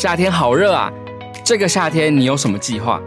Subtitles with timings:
[0.00, 0.92] 夏天好热啊！
[1.42, 3.00] 这个夏天你有什么计划？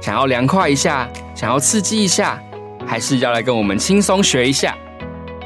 [0.00, 2.42] 想要凉快一下，想要刺激一下，
[2.86, 4.74] 还是要来跟我们轻松学一下？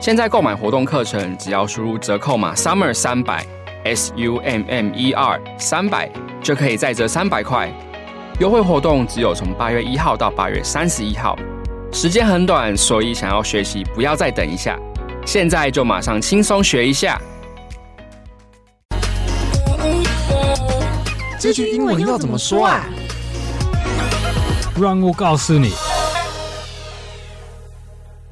[0.01, 3.45] 现在购买活动课程，只要输入折扣码 summer 三百
[3.83, 6.09] s u m m e r 三百，
[6.41, 7.69] 就可以再折三百块。
[8.39, 11.37] 优惠活动只有从八月一号到八月三十一号，
[11.91, 14.79] 时间很短，所以想要学习不要再等一下，
[15.27, 17.21] 现在就马上轻松学一下。
[21.43, 22.89] 这句英文要怎么说啊？
[24.81, 25.73] 让我告诉你。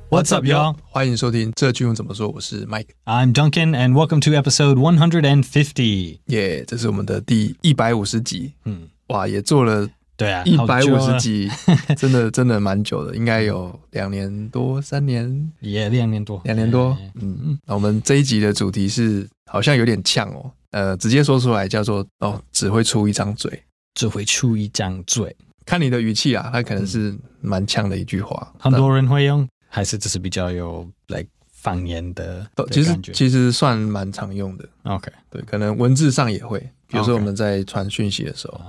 [0.08, 0.76] What's up, y'all？
[0.84, 2.28] 欢迎收听这句用怎么说。
[2.28, 2.90] 我是 Mike。
[3.06, 6.20] I'm Duncan, and welcome to episode one hundred and fifty.
[6.26, 8.52] 耶，这是我们的第一百五十集。
[8.64, 11.50] 嗯，哇，也做了对啊，一百五十集，
[11.96, 16.96] 真的 真的蛮久的，应该有两年多、三年，也两年多，两年多。
[17.20, 23.62] 嗯，那我们这一集的主题是好像有点呛哦，呃，直接说出来叫做哦，只会出一张嘴，
[23.94, 25.34] 只会出一张嘴。
[25.66, 32.66] 看你的语气啊，它可能是蛮呛的一句话，很多人会用，还是只是比较有来方言的，的？
[32.70, 34.68] 其实其实算蛮常用的。
[34.84, 38.60] OK，对，可能文字上也会，比如说我们在传讯息的时候。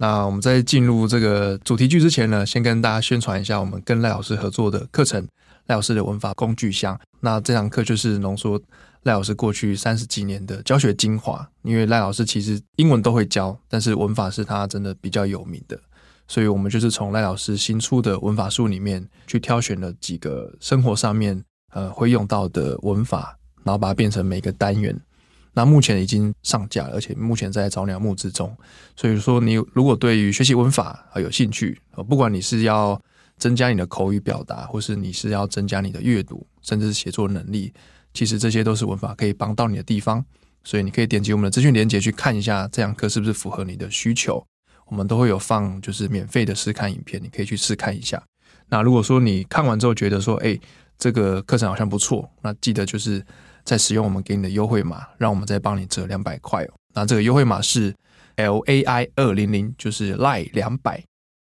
[0.00, 5.26] 那我们在进入这个主题句之前呢，先跟大家宣传一下我们跟赖老师合作的课程——
[5.66, 6.96] 赖老师的文法工具箱。
[7.18, 8.62] 那这堂课就是浓缩
[9.04, 15.78] 赖老师过去三十几年的教学精华，因为赖老师其实英文都会教，但是文法是他真的比较有名的。
[16.26, 24.94] 所以我们就是从赖老师新出的文法书里面去挑选了几个生活上面呃会用到的文法，然后把它变成每个单元。
[25.54, 28.54] 那目前已经上架，而且目前在找鸟募之中。
[28.94, 33.00] 所以说，你如果对于学习文法啊有兴趣，不管你是要
[33.38, 37.72] 增加你的口语表达，或是你是要增加你的阅读，甚至是写作能力，
[38.18, 40.24] 其实这些都是文法可以帮到你的地方。
[40.64, 44.44] 所以你可以点击我们的资讯连接去看一下这堂课是不是符合你的需求。
[44.86, 48.20] 我们都会有放，就是免费的试看影片，你可以去试看一下。
[48.68, 50.58] 那如果说你看完之后觉得说，哎，
[50.98, 53.24] 这个课程好像不错，那记得就是
[53.62, 56.74] 再使用我们给你的优惠码，让我们再帮你折两百块哦。
[56.92, 57.94] 那这个优惠码是
[58.34, 61.02] L A I 二零零，就是赖两百。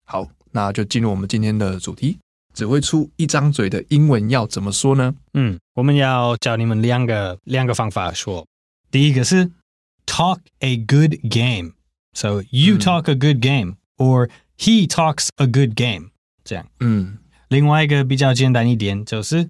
[0.06, 2.18] 好，那就进入我们今天的主题，
[2.54, 5.14] 只会出一张嘴的英文要怎么说呢？
[5.34, 8.46] 嗯，我们要教你们两个两个方法说。
[8.90, 9.50] 第一个是
[10.06, 11.72] talk a good game。
[12.16, 16.10] So you talk a good game, or he talks a good game，
[16.44, 16.64] 这样。
[16.78, 19.48] 嗯，另外一个比较简单一点就是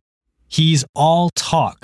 [0.50, 1.76] he's all talk。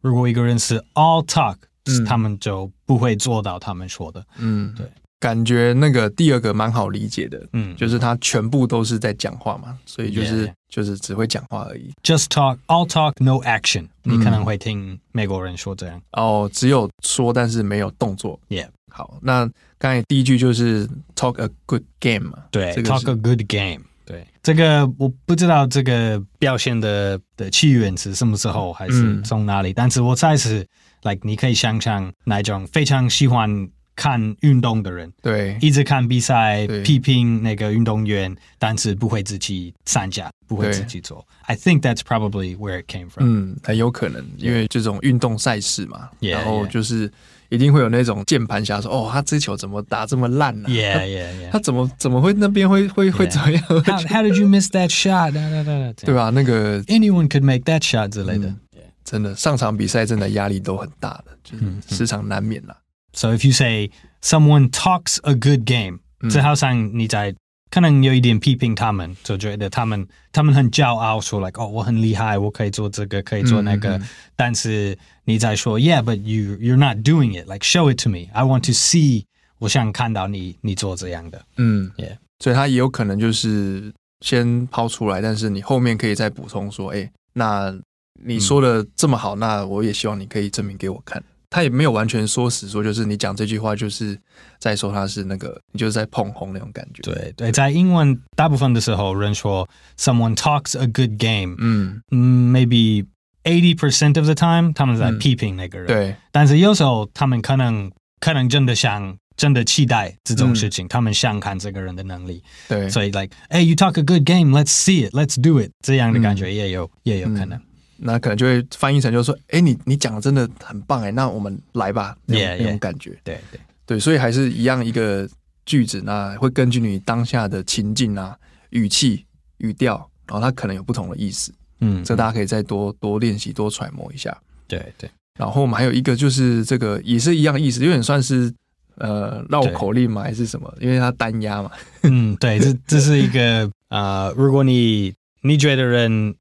[0.00, 4.24] 如果一个人是 all talk，嗯，他们就不会做到他们说的。
[4.38, 4.88] 嗯，对，
[5.20, 7.46] 感觉那个第二个蛮好理解的。
[7.52, 10.52] 嗯，就是他全部都是在讲话嘛，所以就是 yeah.
[10.68, 11.92] 就是只会讲话而已。
[12.02, 13.86] Just talk, all talk, no action。
[14.02, 16.00] 你可能会听美国人说这样。
[16.12, 18.40] 哦，只有说，但是没有动作。
[18.48, 18.68] Yeah。
[18.92, 19.48] 好，那
[19.78, 22.38] 刚才第一句就是 talk a good game 嘛？
[22.50, 23.84] 对，这个，talk a good game。
[24.04, 30.66] 对，这个我不知道这个表现的的起源是什么时候，还是从哪里，嗯、但是我猜是
[31.02, 33.68] ，like 你可以想象那种非常喜欢
[34.00, 41.22] 看运动的人，对，一直看比赛，批评那个运动员，但是不会自己参加，不会自己做。
[41.42, 43.28] I think that's probably where it came from。
[43.28, 47.12] 嗯，很有可能，因为这种运动赛事嘛，yeah, 然后就是。
[47.50, 51.50] 一定会有那种键盘侠说：“哦，他这球怎么打这么烂呢、啊？” Yeah, yeah, yeah.
[51.50, 55.32] 他怎么怎么会那边会会会怎么样 how, how did you miss that shot？
[56.06, 56.30] 对吧？
[56.30, 58.56] 那个 anyone could make that shot 之类的、嗯，
[59.02, 62.76] 真的上场比赛真的压力都很大的，就是时常难免啦。
[63.12, 63.90] So if you say
[64.22, 66.00] someone talks a good game，
[66.30, 67.34] 这、嗯、好像你在。
[67.72, 73.96] 可能有一点批评他们，就觉得他们他们很骄傲，说 like 哦，我很厉害，我可以做这个，可以做那个。
[73.96, 79.22] 嗯嗯、但是你在说，Yeah，but you you're not doing it，like show it to me，I want to see，
[79.60, 81.46] 我想看到你你做这样的。
[81.58, 87.72] 嗯，Yeah，所以他也有可能就是先抛出来，但是你后面可以再补充说，哎，那
[88.20, 91.22] 你说的这么好，嗯、那我也希望你可以证明给我看。
[91.50, 94.16] 他也没有完全说死，说就是你讲这句话就是
[94.60, 97.02] 在说他是那个，你就是在捧红那种感觉。
[97.02, 103.04] 对对，在英文大部分的时候，人说 someone talks a good game，嗯嗯，maybe
[103.42, 105.88] eighty percent of the time，他们在批评那个人。
[105.88, 107.90] 嗯、对，但是有时候他们可能
[108.20, 112.40] 可能真的想真的期待这种事情，嗯、他们想看这个人的能力。
[112.68, 117.60] 对，所以 like，哎，you talk a good game，let's see it，let's do it，这样的感觉也有、嗯、也有可能。
[118.02, 122.62] 那可能就会翻译成就是说，哎、欸，你你讲的真的很棒哎，那我们来吧，那种 yeah, yeah.
[122.62, 125.28] 那种感觉，对对对，所以还是一样一个
[125.66, 128.36] 句子，那会根据你当下的情境啊、
[128.70, 129.24] 语气、
[129.58, 134.36] 语调，然后它可能有不同的意思，嗯，这大家可以再多多练习、多揣摩一下，
[134.66, 135.10] 对对。
[135.38, 138.52] 然后我们还有一个就是这个也是一样意思，有点算是
[138.96, 140.72] 呃绕口令嘛，还是什么？
[140.80, 141.70] 因为它单押嘛。
[142.02, 146.34] 嗯，对，这这是一个呃，如果你你觉得人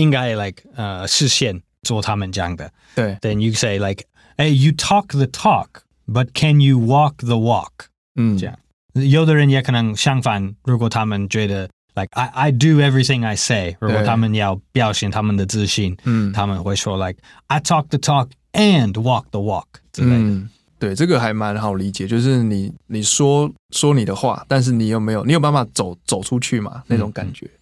[0.00, 4.04] 应该 like 呃实现做他们讲的，对，then you say like，
[4.36, 7.70] 哎，you talk the talk，but can you walk the walk？
[8.16, 8.58] 嗯，这样。
[8.94, 19.40] 有的人也可能相反，如果他们觉得 like I I do everything I say，如果他们要表现他们的自信，嗯，他们会说 like I talk the talk and walk the
[19.40, 20.16] walk 之类的。
[20.16, 26.82] 嗯，对，这个还蛮好理解，就是你你说说你的话，但是你有没有你有办法走走出去嘛？
[26.88, 27.46] 那种感觉。
[27.46, 27.59] 嗯，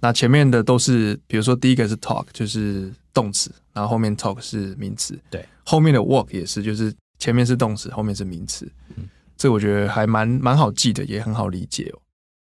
[0.00, 8.70] 那前面的都是，比如说第一个是 talk，就是动词，然后后面 talk 是名词，对，后面的 walk 也是，就是前面是动词，后面是名词。
[8.96, 11.98] 嗯这我觉得还蛮蛮好记的，也很好理解哦。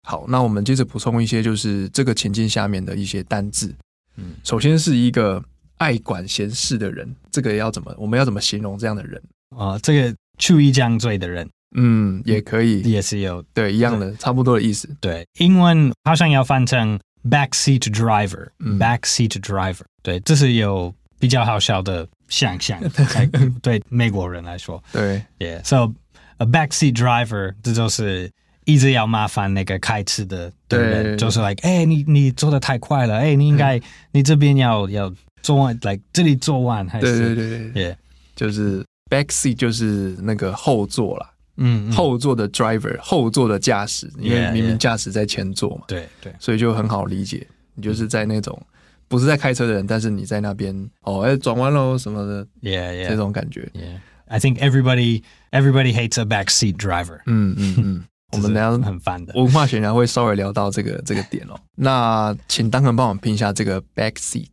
[0.08, 3.70] 好，那我们接着补充一些，就是这个情境下面的一些单字。
[4.16, 5.44] 嗯，首先是一个
[5.76, 7.94] 爱管闲事的人，这个要怎么？
[7.98, 9.22] 我们要怎么形容这样的人？
[9.54, 11.46] 啊、呃，这个出一张嘴的人，
[11.76, 14.88] 嗯，也可以，也是有对一样的，差不多的意思。
[15.02, 19.82] 对，英文好像要翻成 backseat driver，backseat、嗯、backseat driver。
[20.02, 22.80] 对，这是有比较好笑的想象，
[23.60, 25.92] 对美国人来说，对，Yeah，so。
[26.38, 28.32] A backseat driver，这就是
[28.64, 33.82] 一直要麻烦那个开车的对人，就是 like，哎、欸，你你做的太快了，哎、欸，你应该、嗯、
[34.12, 35.12] 你这边要要
[35.42, 37.34] 做完，like 这里做完还是？
[37.34, 37.96] 对对对对，yeah.
[38.34, 41.30] 就是 backseat 就是那个后座啦，
[41.60, 48.60] 嗯，嗯，后座的 driver，后座的驾驶，因为明明驾驶在前座嘛，对对，所以就很好理解，你就是在那种
[49.06, 54.00] 不是在开车的人，但是你在那边哦，哎，转弯喽什么的，yeah yeah，这种感觉，yeah。
[54.26, 57.20] I think everybody everybody hates a backseat driver。
[57.26, 59.34] 嗯嗯嗯， 我们等下很烦的。
[59.34, 61.58] 文化学家会稍微聊到这个这个点哦。
[61.74, 64.46] 那请当肯帮我们拼一下这个 backseat。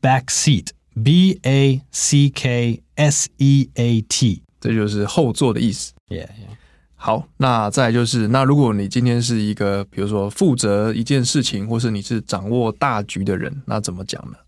[0.00, 5.92] backseat，b a c k s e a t，这就是后座的意思。
[6.08, 6.56] Yeah yeah。
[6.96, 14.38] 好，那再就是，那如果你今天是一个，比如说负责一件事情，或是你是掌握大局的人，那怎么讲呢？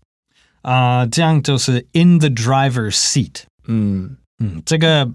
[0.63, 3.43] 啊、uh，这样就是 in the driver's seat。
[3.67, 4.17] 嗯。
[4.39, 5.09] 嗯，这个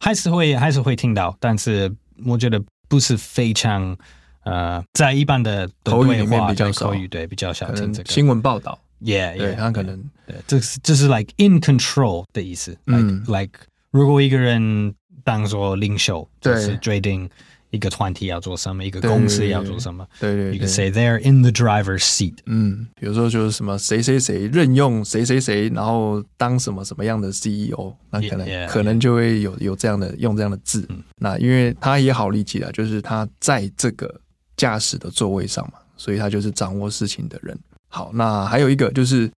[0.00, 1.92] 还是会还是会听到，但是
[2.24, 3.96] 我觉得不是非常
[4.42, 9.96] 呃，在一般的口语里面比较少，口语对比较少听这个新闻报道，yeah，对他可能
[10.26, 13.60] 对，这是这是 like in control 的意思，嗯 like
[13.94, 17.30] 如果一个人当做领袖，对就是决定。
[17.70, 22.34] 一个团体要做什么，一个公司要做什么，对对，对，对，对，对，对，you can say they're in the driver's seat。
[22.46, 30.86] 嗯，比如说就是什么谁谁谁任用谁谁谁，然后当什么什么样的 CEO，那可能 yeah, yeah, 可能就会有有这样的用这样的字。
[30.88, 34.20] 嗯、那因为他也好理解啊，就是他在这个
[34.56, 37.58] 驾驶的座位上嘛，所以他就是掌握事情的人。
[37.88, 39.28] 好，那还有一个就是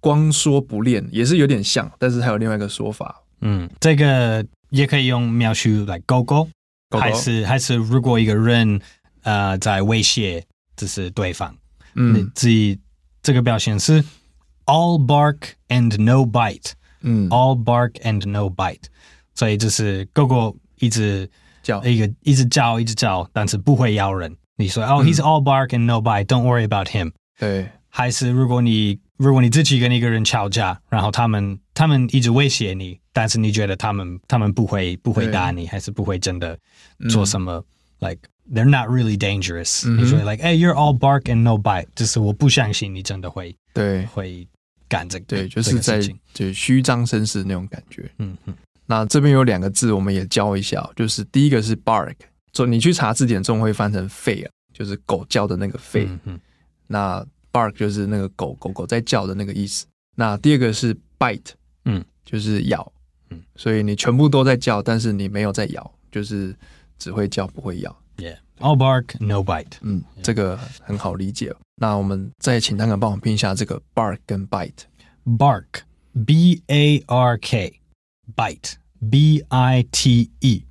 [0.00, 3.22] 光说不练，也是有点像，但是还有另外一个说法。
[3.40, 6.48] 嗯，这个也可以用描述来勾勾。
[6.90, 8.80] 还是还是，如果一个人
[9.22, 10.42] 呃在威胁，
[10.74, 11.54] 就是对方，
[11.94, 12.78] 嗯，你自己
[13.22, 14.02] 这个表现是
[14.64, 15.36] all bark
[15.68, 18.84] and no bite，嗯，all bark and no bite，
[19.34, 21.30] 所以就是狗狗一直
[21.62, 21.84] 叫。
[21.84, 24.34] 一个一直叫一直叫，但是不会咬人。
[24.56, 27.12] 你说哦、嗯、，he's all bark and no bite，don't worry about him。
[27.38, 32.98] 对，还是如果你如果你自己跟一个人吵架，然后他们他们一直威胁你。
[33.12, 36.58] 但是你觉得他们他们不会不会打你，还是不会真的
[37.08, 37.64] 做什么、
[38.00, 38.20] 嗯、？Like
[38.52, 39.98] they're not really dangerous、嗯。
[39.98, 44.46] 你说 like，哎、hey,，you're all bark and no bite，就是我不相信你真的会对会
[44.88, 45.24] 干这个。
[45.26, 46.00] 对，就是在
[46.34, 48.10] 就虚张声势那种感觉。
[48.18, 48.54] 嗯嗯。
[48.86, 52.14] 那这边有两个字，我们也教一下，就是第一个是 bark，
[52.52, 56.06] 就你去查字典中会翻成吠啊，就是狗叫的那个吠。
[56.06, 56.40] 嗯嗯。
[56.86, 59.86] 那 bark 就是那个狗狗狗在叫的那个意思。
[60.14, 61.50] 那第二个是 bite，
[61.88, 62.92] 嗯，就是咬。
[63.30, 66.54] 嗯，所以你全部都在叫，但是你没有在咬，就是
[66.98, 67.94] 只会叫不会咬。
[68.16, 69.78] Yeah，all bark no bite。
[69.80, 71.54] 嗯这个很好理解。
[71.80, 74.84] 那我们再请丹肯帮我拼一下这个 bark 跟 bite。
[75.24, 78.64] bark，b a r k，bite，b
[79.48, 80.64] i t e。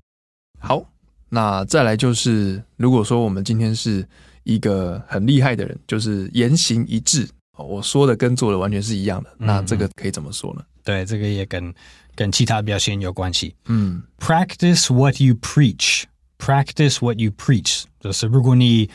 [0.60, 0.84] 好，
[1.30, 4.08] 那再来就是，如果说我们今天是
[4.44, 10.64] 一个很厉害的人，就是言行一致，我说的跟做的完全是一样的，嗯，那这个可以怎么说呢？
[10.84, 11.74] 对，这个也跟
[12.16, 13.56] 跟其他表现有关系。
[13.66, 16.04] 嗯，practice what you preach.
[16.40, 18.88] Practice what you preach，就是如果你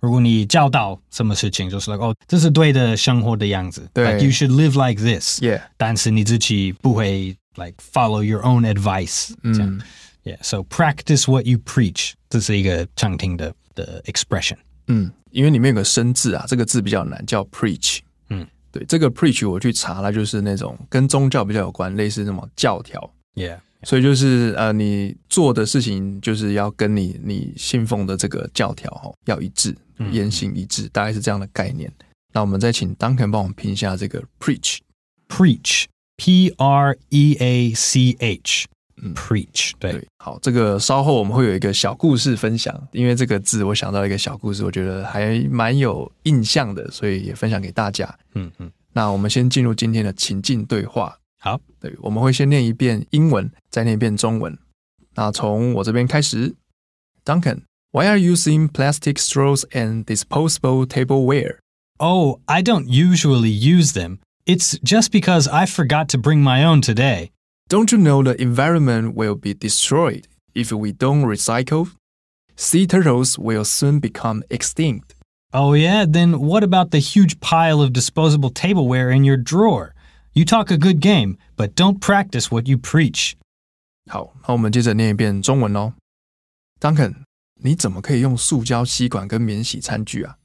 [0.00, 3.88] 如果你教导什么事情，就是 like 哦，这是对的生活的样子。
[3.94, 5.40] 对 like，you should live like this。
[5.40, 9.30] Yeah，但是你自己不会 like follow your own advice。
[9.42, 9.68] 这样。
[9.76, 9.80] 嗯
[10.24, 14.56] ，Yeah，so practice what you preach，这是一个常听的的 expression。
[14.88, 18.00] 嗯，因为里面有个生字啊，这个字比较难，叫 preach。
[18.78, 23.12] 对这个 preach 我去查了，就是那种跟宗教比较有关，类似那种教条。
[23.34, 29.74] Yeah，所以就是呃，你做的事情就是要跟你你信奉的这个教条哈要一致，
[30.12, 31.92] 言行一致，大概是这样的概念。
[32.32, 38.66] 那我们再请 Duncan 帮我们拼一下这个 preach，preach，P R E A C H。
[39.01, 48.13] 嗯，preach 对，对，好，这个稍后我们会有一个小故事分享，因为这个字我想到一个小故事，我觉得还蛮有印象的，所以也分享给大家。
[48.35, 51.17] 嗯嗯，那我们先进入今天的情境对话。
[51.39, 54.57] 好，对，我们会先念一遍英文，再念一遍中文。
[55.15, 56.55] 那从我这边开始，
[57.25, 61.57] Duncan，Why are you using plastic straws and disposable tableware?
[61.97, 64.19] Oh, I don't usually use them.
[64.45, 67.31] It's just because I forgot to bring my own today.
[67.69, 71.89] Don't you know the environment will be destroyed if we don't recycle?
[72.55, 75.15] Sea turtles will soon become extinct.
[75.51, 76.05] Oh, yeah?
[76.05, 79.93] Then what about the huge pile of disposable tableware in your drawer?
[80.33, 83.33] You talk a good game, but don't practice what you preach.
[84.09, 85.93] 好，那我们接着念一遍中文哦。
[86.79, 87.23] Duncan，
[87.61, 90.37] 你怎么可以用塑胶吸管跟免洗餐具啊？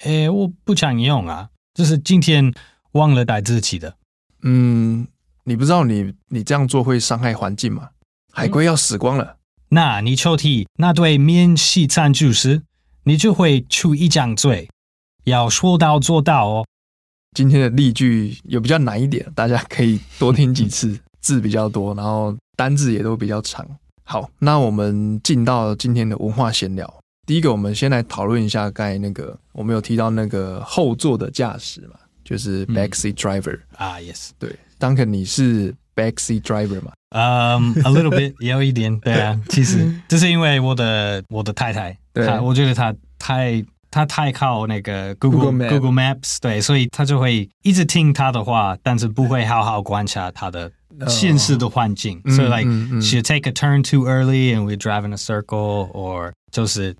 [0.00, 2.52] 诶，我不常用啊，这是今天
[2.92, 3.96] 忘了带自己的。
[4.42, 5.06] 嗯。
[5.51, 7.89] 你不知道你你这样做会伤害环境吗？
[8.31, 9.25] 海龟要死光了。
[9.25, 9.35] 嗯、
[9.71, 12.61] 那你抽屉那对免洗餐具时，
[13.03, 14.69] 你就会出一张嘴。
[15.25, 16.65] 要说到做到哦。
[17.35, 23.67] 今天的例句有比较难一点，大家可以多听几次， 字比较多，然后单字也都比较长。
[24.05, 27.01] 好，那我们进到今天的文化闲聊。
[27.27, 31.95] 第一个，我们先来讨论一下刚才那个我们有提到那个后座的驾驶嘛，
[32.30, 34.54] 就是 backseat driver、嗯、啊，yes，对。
[34.78, 36.92] Duncan，你是 backseat driver 吗？
[37.10, 39.40] 嗯、um,，a little bit，有一点，对啊。
[39.48, 50.70] 其实这是因为我的我的太太，对，我觉得她太她太靠那个 Google Google, Google Maps，对，所以她就会一直听她的话，但是不会好好观察她的
[51.08, 52.20] 现实的环境。
[52.26, 52.46] 所、oh.
[52.46, 56.94] 以、so, like、嗯嗯、she take a turn too early and we drive in a circle，or 就是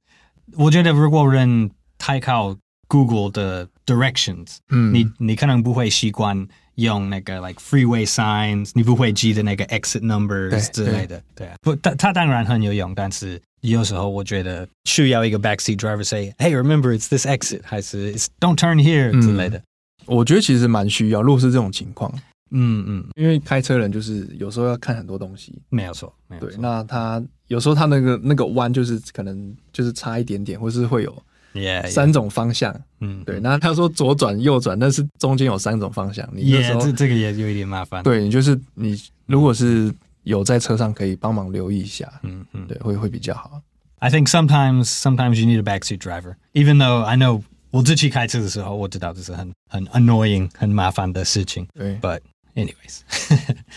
[0.55, 2.57] 我觉得如果人太靠
[2.89, 6.48] Google 的 directions，嗯，你你可能不会习惯。
[6.76, 18.56] 用那个 like freeway signs，你不会记得那个 exit numbers 之类的，对啊，不，它它当然很有用，但是有时候我觉得需要一个 backseat driver say，Hey remember it's this exit，还是 it's don't
[18.56, 19.58] turn here 之类的。
[19.58, 19.64] 嗯，
[20.06, 22.12] 我觉得其实蛮需要，如果是这种情况，
[22.52, 31.24] 嗯嗯，因为开车人就是有时候要看很多东西，没有错，没有错，对，那他有时候他那个那个弯就是可能就是差一点点，或是会有。
[31.54, 31.90] Yeah, yeah.
[31.90, 33.40] 三种方向，嗯，对。
[33.40, 36.28] 那他说左转、右转，但是中间有三种方向。
[36.34, 38.02] 你有时候 yeah, 这这个也有一点麻烦。
[38.04, 39.94] 对，你就是你，如果是
[40.24, 43.62] 有在车上，可以帮忙留意一下，嗯嗯，对，会会比较好。
[44.00, 51.68] I think sometimes, sometimes you need a backseat driver, even though I know 我自己开车的时候，我知道这是很很 annoying、很麻烦的事情。
[51.74, 52.22] 对，But
[52.56, 53.02] anyways，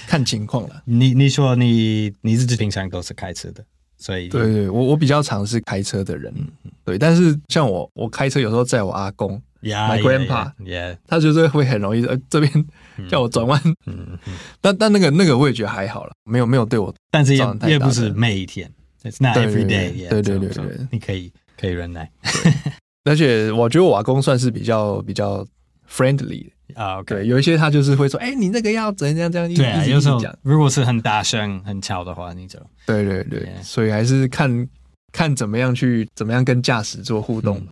[0.06, 0.82] 看情况了。
[0.86, 3.64] 你你说你你自己平常都是开车的？
[4.04, 6.30] 所以，对对，我我比较常是开车的人，
[6.84, 6.98] 对。
[6.98, 10.52] 但是像我，我开车有时候载我阿公，my grandpa，
[11.06, 12.52] 他就是会很容易呃这边
[13.08, 14.34] 叫我转弯，嗯嗯。
[14.60, 18.70] 但但那个那个我也觉得还好了，没有没有对我，但是也也不是每一天
[19.04, 22.10] ，it's not every day，对对对对，你可以可以忍耐。
[23.08, 25.46] 而且我觉得我阿公算是比较比较
[25.90, 26.50] friendly。
[26.74, 34.66] 啊、oh, okay.，对，有一些他就是会说，哎、欸，你那个要怎样怎样，对啊，有时候如果是很大声、很吵的话，你就对对对.所以还是看
[35.12, 37.62] 看怎么样去怎么样跟驾驶做互动。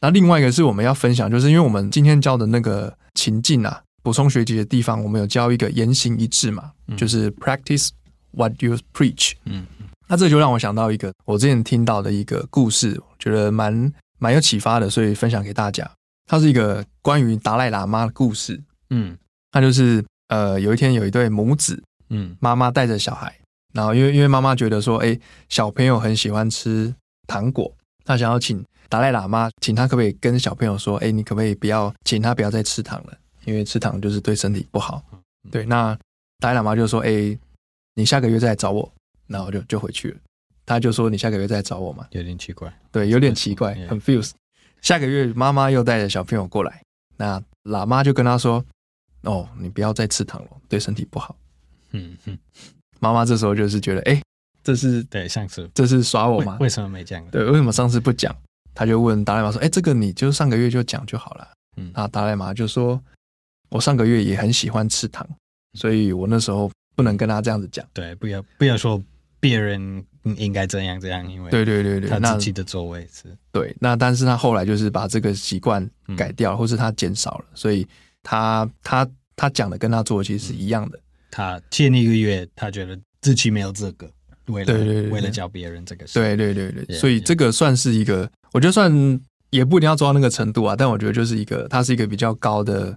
[0.00, 7.90] 那、嗯、另外一个是我们要分享，就是因为我们今天教的那个情境啊，补充学习的地方，我们有教一个言行一致嘛，嗯、就是 practice
[8.32, 9.34] what you preach。
[9.44, 9.64] 嗯，
[10.08, 15.88] 那这就让我想到一个我之前听到的一个故事，我觉得蛮蛮有启发的，所以分享给大家。
[16.30, 19.18] 它是一个关于达赖喇嘛的故事，嗯，
[19.50, 23.36] 它就是呃，有一天有一对母子，嗯，妈妈带着小孩，
[23.72, 25.18] 然后因为因为妈妈觉得说，哎，
[25.48, 26.94] 小朋友很喜欢吃
[27.26, 35.02] 糖果，他想要请达赖喇嘛，请他可不可以跟小朋友说，哎，你可不可以不要请他不要再吃糖了，因为吃糖就是对身体不好。
[35.50, 35.98] 对，那
[36.38, 37.36] 达赖喇嘛就说，哎，
[37.96, 38.92] 你下个月再来找我，
[39.26, 40.16] 然后就就回去了。
[40.64, 44.30] 他就说，你下个月再来找我嘛，有点奇怪，对，有点奇怪，很 fuse。
[44.82, 46.82] 下个月妈妈又带着小朋友过来，
[47.16, 48.64] 那喇嘛就跟他说
[49.22, 51.36] ：“哦，你不要再吃糖了，对身体不好。”
[51.92, 52.38] 嗯哼，
[52.98, 54.22] 妈妈这时候就是觉得，哎，
[54.62, 56.56] 这是对上次这是耍我吗？
[56.60, 57.24] 为什么没讲？
[57.30, 58.34] 对，为什么上次不讲？
[58.74, 63.00] 他就问达赖玛说：“哎，这个你就上个月就讲就好了。”嗯，那达赖玛就说
[63.70, 65.28] ：“我上个月也很喜欢吃糖，
[65.74, 69.02] 所以我那时候不能跟他这样子讲。”对，不要不要说。
[69.40, 70.04] 别人
[70.36, 73.74] 应该怎样怎样，因为对对对对，他自己的座位是对。
[73.80, 77.86] 那但是他后来就是把这个习惯改掉，嗯、或是他减少了，所以
[78.22, 81.00] 他他他讲的跟他做的其实是一样的。
[81.30, 84.10] 他前一个月他觉得自己没有这个，
[84.46, 86.18] 为了对对对对为了教别人这个事。
[86.18, 89.20] 对对对对，Yeah, 所以这个算是一个，我觉得算
[89.50, 92.96] 也不一定要做到那个程度啊，但我觉得就是一个，它是一个比较高的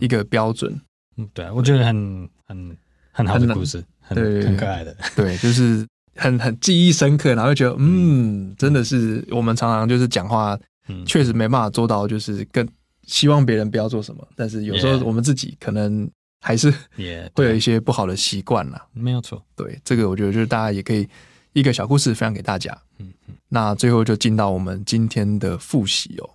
[0.00, 0.80] 一个标准。
[1.16, 2.76] 嗯，对，我觉得很很
[3.12, 12.68] 很好的故事，很对很可爱的， 对，就是很很记忆深刻，然后觉得嗯，真的是我们常常就是讲话，嗯，确实没办法做到，就是更
[13.06, 16.08] 希望别人不要做什么，但是有时候我们自己可能
[16.40, 18.86] 还是也会有一些不好的习惯啦。
[18.92, 19.42] 没有错。
[19.56, 21.08] 对，这个我觉得就是大家也可以
[21.52, 22.76] 一个小故事分享给大家。
[22.98, 26.28] 嗯嗯，那最后就进到我们今天的复习哦。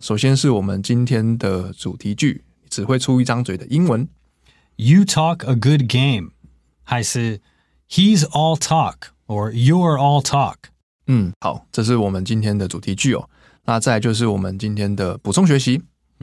[0.00, 4.08] 首先是我们今天的主题句，只会出一张嘴的英文。
[4.76, 6.30] You talk a good game，
[6.83, 7.41] 还是
[7.89, 10.55] He's all talk or You're all talk？
[11.07, 13.29] 嗯，好，这是我们今天的主题句哦。
[13.65, 15.81] 那再来就是我们今天的补充学习。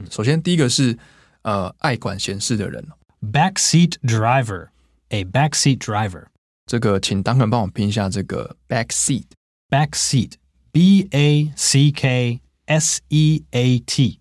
[0.09, 0.97] 首先第一个是
[1.43, 2.85] 呃，爱管闲事的人。
[3.21, 6.25] Backseat driver，a backseat driver。
[6.65, 9.25] 这个请 Duncan 帮我拼一下这个 back seat。
[9.69, 14.19] Backseat，b a c k s e a t。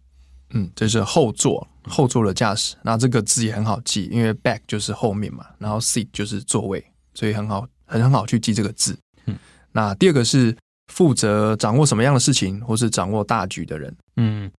[0.50, 2.75] 嗯，这是后座， 后座的驾驶。
[2.84, 8.98] 那这个字也很好记，因为 back 就是后面嘛，然后 seat 就是座位，所以很好，很很好去记这个字。
[9.25, 9.38] 嗯，
[9.72, 10.55] 那第二个是
[10.88, 13.96] 负责掌握什么样的事情，或是掌握大局的人。
[14.15, 14.51] 嗯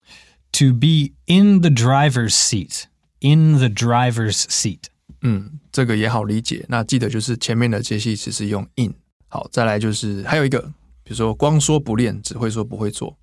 [0.53, 4.81] ，to be in the driver's seat，in the driver's seat。
[5.23, 6.65] 嗯，这个也好理解。
[6.69, 8.95] 那记得就是前面的介系词是用 in。
[9.29, 10.61] 好，再来就是还有一个，
[11.05, 13.17] 比如说光说不练，只会说不会做。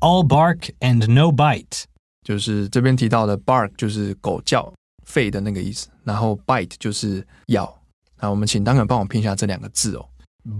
[0.00, 1.84] All bark and no bite。
[2.22, 4.72] 就是这边提到的 bark 就是狗叫、
[5.06, 7.72] 吠的那个意思，然后 bite 就是咬。
[8.20, 10.08] 那我们请 Duncan 帮我拼一下这两个字哦。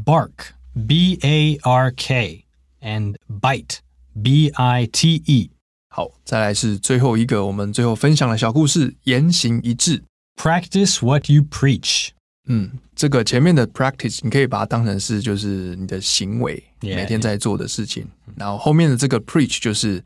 [0.05, 5.51] Bark，b a r k，and bite，b i t e。
[5.89, 10.03] 好，再来是最后一个，我们最后分享的小故事，言行一致。
[10.37, 12.09] Practice what you preach。
[12.47, 18.05] 嗯，这个前面的 practice 你可以把它当成是就是你的行为每天在做的事情，
[18.35, 20.03] 然后后面的这个 preach 就是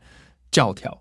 [0.51, 0.95] 教条，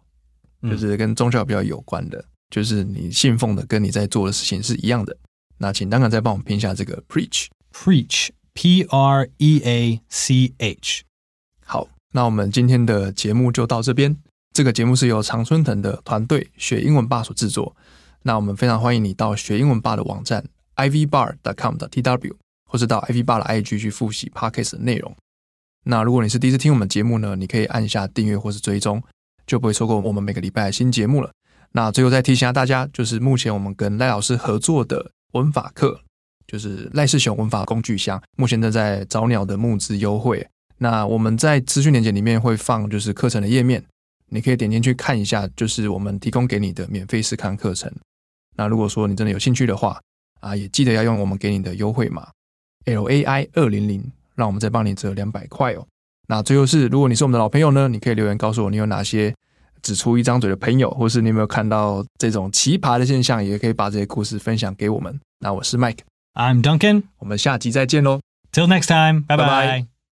[0.63, 5.17] 就是跟宗教比较有关的，就是你信奉的跟你在做的事情是一样的。
[5.59, 7.47] 那请 Duncan 再帮我们拼一下这个 preach。
[7.73, 11.03] Preach，p r e a c h。
[11.65, 14.17] 好，那我们今天的节目就到这边。
[14.53, 17.77] 这个节目是由常春藤的团队学英文吧所制作。
[18.23, 20.45] 那我们非常欢迎你到学英文吧的网站
[20.77, 25.15] ivbar.com.tw，或是到 ivbar 的 IG 去复习 Podcast 的内容。
[25.85, 29.03] 那如果你是第一次听我们节目呢，你可以按下订阅或是追踪，
[29.47, 31.31] 就不会错过我们每个礼拜的新节目了。
[31.73, 36.01] 那最后再提醒下大家，就是目前我们跟赖老师合作的文法课，
[36.47, 40.47] 就是赖世雄文法工具箱，目前正在找鸟的募资优惠。
[40.79, 43.85] 那我们在资讯链接里面会放就是课程的页面，
[44.29, 47.93] 你可以点进去看一下，就是我们提供给你的免费试看课程。
[48.57, 50.01] 那如果说你真的有兴趣的话，
[50.41, 52.29] 啊，也记得要用我们给你的优惠码
[52.85, 55.87] L A I 二零零，让我们再帮你折两百块哦。
[56.29, 59.35] 那最后是，如果你是我们的老朋友呢，你可以留言告诉我你有哪些
[59.83, 65.21] 只出一张嘴的朋友，或是你有没有看到这种奇葩的现象，也可以把这些故事分享给我们。
[65.41, 67.05] 那我是 Mike，I'm Duncan。
[67.19, 68.21] 我们下集再见喽。
[68.53, 69.96] Till next time，拜拜拜拜。